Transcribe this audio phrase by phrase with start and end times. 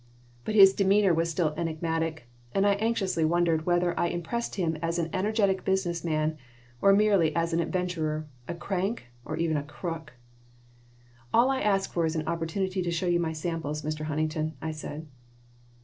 [0.45, 4.97] But his demeanor was still enigmatic, and I anxiously wondered whether I impressed him as
[4.97, 6.39] an energetic business man
[6.81, 10.13] or merely as an adventurer, a crank, or even a crook
[11.31, 14.05] "All I ask for is an opportunity to show you my samples, Mr.
[14.05, 15.05] Huntington," I said.